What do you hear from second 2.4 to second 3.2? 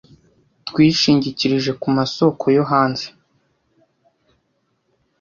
yo hanze